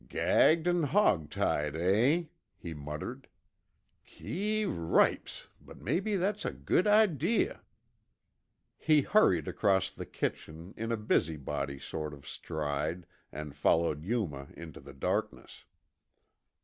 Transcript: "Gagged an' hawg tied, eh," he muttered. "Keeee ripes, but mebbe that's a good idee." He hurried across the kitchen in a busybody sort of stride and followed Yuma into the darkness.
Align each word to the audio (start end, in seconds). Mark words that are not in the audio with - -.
"Gagged 0.09 0.67
an' 0.67 0.81
hawg 0.81 1.29
tied, 1.29 1.75
eh," 1.75 2.23
he 2.57 2.73
muttered. 2.73 3.27
"Keeee 4.03 4.65
ripes, 4.65 5.47
but 5.63 5.77
mebbe 5.79 6.17
that's 6.19 6.43
a 6.43 6.49
good 6.51 6.87
idee." 6.87 7.51
He 8.79 9.01
hurried 9.03 9.47
across 9.47 9.91
the 9.91 10.07
kitchen 10.07 10.73
in 10.75 10.91
a 10.91 10.97
busybody 10.97 11.77
sort 11.77 12.15
of 12.15 12.27
stride 12.27 13.05
and 13.31 13.55
followed 13.55 14.03
Yuma 14.03 14.47
into 14.55 14.79
the 14.79 14.93
darkness. 14.95 15.65